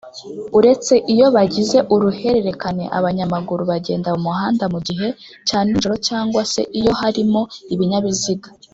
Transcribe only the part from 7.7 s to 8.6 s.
Ibinyabiziga